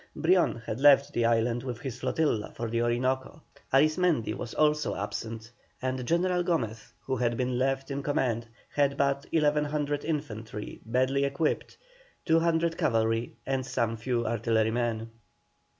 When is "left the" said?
0.81-1.25